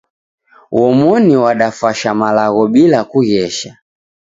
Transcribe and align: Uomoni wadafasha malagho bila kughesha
Uomoni 0.71 1.37
wadafasha 1.37 2.13
malagho 2.15 2.67
bila 2.67 3.03
kughesha 3.03 3.77